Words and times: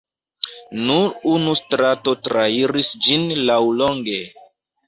Nur 0.85 1.11
unu 1.33 1.53
strato 1.59 2.15
trairis 2.29 2.91
ĝin 3.09 3.29
laŭlonge. 3.51 4.21